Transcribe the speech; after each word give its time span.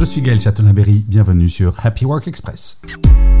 Je 0.00 0.06
suis 0.06 0.22
Gaël 0.22 0.40
Châtelain-Berry, 0.40 1.04
bienvenue 1.06 1.50
sur 1.50 1.74
Happy 1.84 2.06
Work 2.06 2.26
Express. 2.26 2.80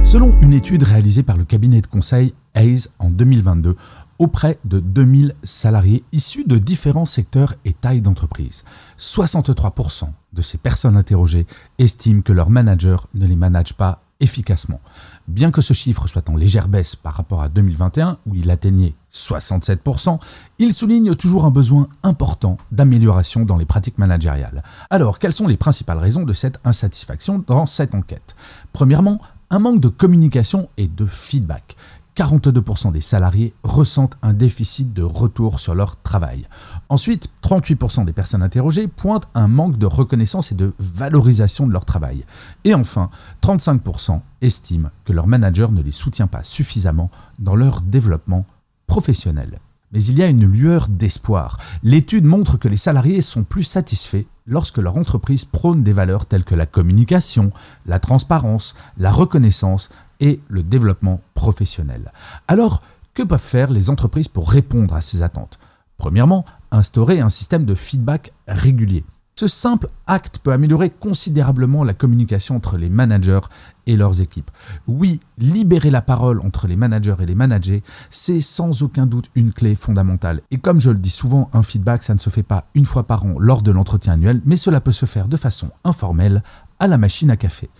Selon 0.04 0.38
une 0.42 0.52
étude 0.52 0.82
réalisée 0.82 1.22
par 1.22 1.38
le 1.38 1.46
cabinet 1.46 1.80
de 1.80 1.86
conseil 1.86 2.34
Hayes 2.54 2.88
en 2.98 3.08
2022, 3.08 3.76
auprès 4.18 4.58
de 4.66 4.78
2000 4.78 5.36
salariés 5.42 6.04
issus 6.12 6.44
de 6.44 6.58
différents 6.58 7.06
secteurs 7.06 7.54
et 7.64 7.72
tailles 7.72 8.02
d'entreprise. 8.02 8.64
63% 8.98 10.10
de 10.34 10.42
ces 10.42 10.58
personnes 10.58 10.98
interrogées 10.98 11.46
estiment 11.78 12.20
que 12.20 12.34
leur 12.34 12.50
manager 12.50 13.08
ne 13.14 13.26
les 13.26 13.36
manage 13.36 13.72
pas 13.72 14.02
efficacement. 14.20 14.80
Bien 15.28 15.50
que 15.50 15.60
ce 15.60 15.74
chiffre 15.74 16.06
soit 16.06 16.28
en 16.28 16.36
légère 16.36 16.68
baisse 16.68 16.96
par 16.96 17.14
rapport 17.14 17.42
à 17.42 17.48
2021, 17.48 18.18
où 18.26 18.34
il 18.34 18.50
atteignait 18.50 18.94
67%, 19.12 20.18
il 20.58 20.72
souligne 20.72 21.14
toujours 21.14 21.44
un 21.44 21.50
besoin 21.50 21.88
important 22.02 22.56
d'amélioration 22.70 23.44
dans 23.44 23.56
les 23.56 23.64
pratiques 23.64 23.98
managériales. 23.98 24.62
Alors, 24.90 25.18
quelles 25.18 25.32
sont 25.32 25.46
les 25.46 25.56
principales 25.56 25.98
raisons 25.98 26.24
de 26.24 26.32
cette 26.32 26.60
insatisfaction 26.64 27.44
dans 27.46 27.66
cette 27.66 27.94
enquête? 27.94 28.36
Premièrement, 28.72 29.20
un 29.50 29.58
manque 29.58 29.80
de 29.80 29.88
communication 29.88 30.68
et 30.76 30.86
de 30.86 31.06
feedback. 31.06 31.76
42% 32.16 32.92
des 32.92 33.00
salariés 33.00 33.54
ressentent 33.62 34.16
un 34.22 34.32
déficit 34.32 34.92
de 34.92 35.02
retour 35.02 35.60
sur 35.60 35.74
leur 35.74 36.00
travail. 36.02 36.46
Ensuite, 36.88 37.30
38% 37.42 38.04
des 38.04 38.12
personnes 38.12 38.42
interrogées 38.42 38.88
pointent 38.88 39.28
un 39.34 39.48
manque 39.48 39.78
de 39.78 39.86
reconnaissance 39.86 40.52
et 40.52 40.54
de 40.54 40.72
valorisation 40.78 41.66
de 41.66 41.72
leur 41.72 41.84
travail. 41.84 42.24
Et 42.64 42.74
enfin, 42.74 43.10
35% 43.42 44.20
estiment 44.42 44.90
que 45.04 45.12
leur 45.12 45.26
manager 45.26 45.72
ne 45.72 45.82
les 45.82 45.90
soutient 45.90 46.26
pas 46.26 46.42
suffisamment 46.42 47.10
dans 47.38 47.56
leur 47.56 47.80
développement 47.80 48.44
professionnel. 48.86 49.60
Mais 49.92 50.02
il 50.04 50.18
y 50.18 50.22
a 50.22 50.26
une 50.26 50.46
lueur 50.46 50.88
d'espoir. 50.88 51.58
L'étude 51.82 52.24
montre 52.24 52.56
que 52.56 52.68
les 52.68 52.76
salariés 52.76 53.20
sont 53.22 53.42
plus 53.42 53.64
satisfaits 53.64 54.26
lorsque 54.46 54.78
leur 54.78 54.96
entreprise 54.96 55.44
prône 55.44 55.82
des 55.82 55.92
valeurs 55.92 56.26
telles 56.26 56.44
que 56.44 56.54
la 56.54 56.66
communication, 56.66 57.50
la 57.86 57.98
transparence, 57.98 58.74
la 58.98 59.10
reconnaissance 59.10 59.90
et 60.20 60.40
le 60.48 60.62
développement 60.62 61.20
professionnel. 61.34 62.12
Alors, 62.48 62.82
que 63.14 63.22
peuvent 63.22 63.40
faire 63.40 63.70
les 63.70 63.90
entreprises 63.90 64.28
pour 64.28 64.50
répondre 64.50 64.94
à 64.94 65.00
ces 65.00 65.22
attentes? 65.22 65.58
Premièrement, 65.96 66.44
instaurer 66.70 67.20
un 67.20 67.28
système 67.28 67.64
de 67.64 67.74
feedback 67.74 68.32
régulier. 68.46 69.04
Ce 69.40 69.48
simple 69.48 69.88
acte 70.06 70.38
peut 70.38 70.52
améliorer 70.52 70.90
considérablement 70.90 71.82
la 71.82 71.94
communication 71.94 72.56
entre 72.56 72.76
les 72.76 72.90
managers 72.90 73.40
et 73.86 73.96
leurs 73.96 74.20
équipes. 74.20 74.50
Oui, 74.86 75.18
libérer 75.38 75.90
la 75.90 76.02
parole 76.02 76.40
entre 76.40 76.66
les 76.66 76.76
managers 76.76 77.16
et 77.20 77.26
les 77.26 77.34
managers, 77.34 77.82
c'est 78.10 78.42
sans 78.42 78.82
aucun 78.82 79.06
doute 79.06 79.30
une 79.34 79.52
clé 79.52 79.74
fondamentale. 79.74 80.42
Et 80.50 80.58
comme 80.58 80.78
je 80.78 80.90
le 80.90 80.98
dis 80.98 81.08
souvent, 81.08 81.48
un 81.54 81.62
feedback, 81.62 82.02
ça 82.02 82.12
ne 82.12 82.18
se 82.18 82.28
fait 82.28 82.42
pas 82.42 82.66
une 82.74 82.84
fois 82.84 83.06
par 83.06 83.24
an 83.24 83.36
lors 83.38 83.62
de 83.62 83.70
l'entretien 83.70 84.12
annuel, 84.12 84.42
mais 84.44 84.58
cela 84.58 84.82
peut 84.82 84.92
se 84.92 85.06
faire 85.06 85.26
de 85.26 85.38
façon 85.38 85.70
informelle 85.84 86.42
à 86.78 86.86
la 86.86 86.98
machine 86.98 87.30
à 87.30 87.36
café. 87.36 87.70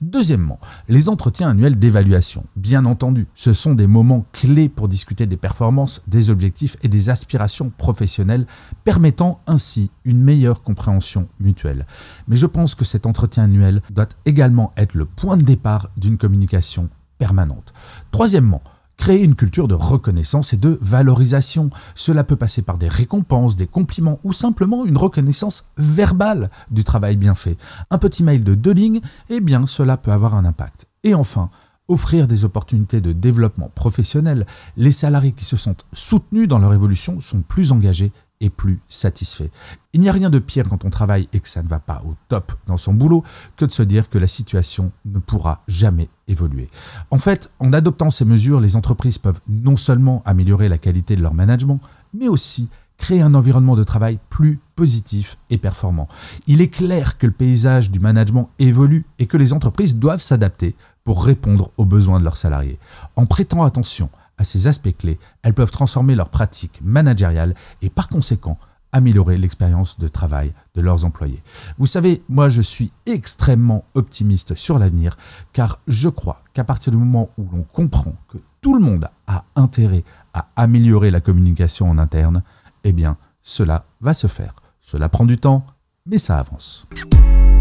Deuxièmement, 0.00 0.58
les 0.88 1.10
entretiens 1.10 1.50
annuels 1.50 1.78
d'évaluation. 1.78 2.44
Bien 2.56 2.86
entendu, 2.86 3.26
ce 3.34 3.52
sont 3.52 3.74
des 3.74 3.86
moments 3.86 4.24
clés 4.32 4.70
pour 4.70 4.88
discuter 4.88 5.26
des 5.26 5.36
performances, 5.36 6.02
des 6.06 6.30
objectifs 6.30 6.78
et 6.82 6.88
des 6.88 7.10
aspirations 7.10 7.70
professionnelles, 7.76 8.46
permettant 8.84 9.42
ainsi 9.46 9.90
une 10.06 10.22
meilleure 10.22 10.62
compréhension 10.62 11.28
mutuelle. 11.38 11.86
Mais 12.28 12.36
je 12.36 12.46
pense 12.46 12.74
que 12.74 12.86
cet 12.86 13.04
entretien 13.04 13.44
annuel 13.44 13.82
doit 13.90 14.08
également 14.24 14.72
être 14.78 14.94
le 14.94 15.04
point 15.04 15.36
de 15.36 15.42
départ 15.42 15.90
d'une 15.98 16.16
communication 16.16 16.88
permanente. 17.18 17.74
Troisièmement, 18.10 18.62
Créer 19.00 19.24
une 19.24 19.34
culture 19.34 19.66
de 19.66 19.74
reconnaissance 19.74 20.52
et 20.52 20.58
de 20.58 20.78
valorisation. 20.82 21.70
Cela 21.94 22.22
peut 22.22 22.36
passer 22.36 22.60
par 22.60 22.76
des 22.76 22.86
récompenses, 22.86 23.56
des 23.56 23.66
compliments 23.66 24.20
ou 24.24 24.34
simplement 24.34 24.84
une 24.84 24.98
reconnaissance 24.98 25.64
verbale 25.78 26.50
du 26.70 26.84
travail 26.84 27.16
bien 27.16 27.34
fait. 27.34 27.56
Un 27.90 27.96
petit 27.96 28.22
mail 28.22 28.44
de 28.44 28.54
deux 28.54 28.74
lignes, 28.74 29.00
eh 29.30 29.40
bien 29.40 29.64
cela 29.64 29.96
peut 29.96 30.12
avoir 30.12 30.34
un 30.34 30.44
impact. 30.44 30.86
Et 31.02 31.14
enfin, 31.14 31.48
offrir 31.88 32.28
des 32.28 32.44
opportunités 32.44 33.00
de 33.00 33.12
développement 33.12 33.70
professionnel. 33.74 34.44
Les 34.76 34.92
salariés 34.92 35.32
qui 35.32 35.46
se 35.46 35.56
sentent 35.56 35.86
soutenus 35.94 36.46
dans 36.46 36.58
leur 36.58 36.74
évolution 36.74 37.22
sont 37.22 37.40
plus 37.40 37.72
engagés 37.72 38.12
et 38.40 38.50
plus 38.50 38.80
satisfait. 38.88 39.50
Il 39.92 40.00
n'y 40.00 40.08
a 40.08 40.12
rien 40.12 40.30
de 40.30 40.38
pire 40.38 40.68
quand 40.68 40.84
on 40.84 40.90
travaille 40.90 41.28
et 41.32 41.40
que 41.40 41.48
ça 41.48 41.62
ne 41.62 41.68
va 41.68 41.78
pas 41.78 42.02
au 42.06 42.14
top 42.28 42.52
dans 42.66 42.78
son 42.78 42.94
boulot 42.94 43.22
que 43.56 43.64
de 43.64 43.72
se 43.72 43.82
dire 43.82 44.08
que 44.08 44.18
la 44.18 44.26
situation 44.26 44.92
ne 45.04 45.18
pourra 45.18 45.62
jamais 45.68 46.08
évoluer. 46.26 46.70
En 47.10 47.18
fait, 47.18 47.52
en 47.58 47.72
adoptant 47.72 48.10
ces 48.10 48.24
mesures, 48.24 48.60
les 48.60 48.76
entreprises 48.76 49.18
peuvent 49.18 49.40
non 49.48 49.76
seulement 49.76 50.22
améliorer 50.24 50.68
la 50.68 50.78
qualité 50.78 51.16
de 51.16 51.22
leur 51.22 51.34
management, 51.34 51.80
mais 52.14 52.28
aussi 52.28 52.68
créer 52.96 53.22
un 53.22 53.34
environnement 53.34 53.76
de 53.76 53.84
travail 53.84 54.18
plus 54.28 54.60
positif 54.76 55.38
et 55.48 55.58
performant. 55.58 56.06
Il 56.46 56.60
est 56.60 56.68
clair 56.68 57.18
que 57.18 57.26
le 57.26 57.32
paysage 57.32 57.90
du 57.90 57.98
management 57.98 58.50
évolue 58.58 59.06
et 59.18 59.26
que 59.26 59.38
les 59.38 59.52
entreprises 59.52 59.96
doivent 59.96 60.20
s'adapter 60.20 60.76
pour 61.02 61.24
répondre 61.24 61.70
aux 61.78 61.86
besoins 61.86 62.20
de 62.20 62.24
leurs 62.24 62.36
salariés. 62.36 62.78
En 63.16 63.24
prêtant 63.26 63.64
attention 63.64 64.10
à 64.40 64.44
ces 64.44 64.66
aspects 64.66 64.96
clés, 64.96 65.18
elles 65.42 65.52
peuvent 65.52 65.70
transformer 65.70 66.14
leurs 66.14 66.30
pratiques 66.30 66.80
managériales 66.82 67.54
et 67.82 67.90
par 67.90 68.08
conséquent 68.08 68.58
améliorer 68.90 69.36
l'expérience 69.36 69.98
de 70.00 70.08
travail 70.08 70.54
de 70.74 70.80
leurs 70.80 71.04
employés. 71.04 71.42
Vous 71.78 71.84
savez, 71.84 72.22
moi 72.30 72.48
je 72.48 72.62
suis 72.62 72.90
extrêmement 73.04 73.84
optimiste 73.94 74.54
sur 74.54 74.78
l'avenir 74.78 75.18
car 75.52 75.80
je 75.86 76.08
crois 76.08 76.42
qu'à 76.54 76.64
partir 76.64 76.90
du 76.90 76.96
moment 76.96 77.28
où 77.36 77.46
l'on 77.52 77.64
comprend 77.64 78.14
que 78.28 78.38
tout 78.62 78.74
le 78.74 78.80
monde 78.80 79.08
a 79.26 79.44
intérêt 79.56 80.04
à 80.32 80.48
améliorer 80.56 81.10
la 81.10 81.20
communication 81.20 81.90
en 81.90 81.98
interne, 81.98 82.42
eh 82.82 82.92
bien 82.92 83.18
cela 83.42 83.84
va 84.00 84.14
se 84.14 84.26
faire. 84.26 84.54
Cela 84.80 85.10
prend 85.10 85.26
du 85.26 85.36
temps, 85.36 85.66
mais 86.06 86.18
ça 86.18 86.38
avance. 86.38 86.86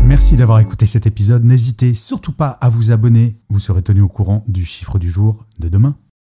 Merci 0.06 0.38
d'avoir 0.38 0.59
écouté 0.59 0.85
cet 0.85 1.06
épisode. 1.06 1.44
N'hésitez 1.44 1.94
surtout 1.94 2.31
pas 2.31 2.51
à 2.61 2.69
vous 2.69 2.91
abonner. 2.91 3.38
Vous 3.50 3.59
serez 3.59 3.84
tenu 3.84 4.00
au 4.00 4.07
courant 4.07 4.46
du 4.47 4.63
chiffre 4.63 4.97
du 4.97 5.09
jour 5.09 5.46
de 5.59 5.67
demain. 5.67 5.97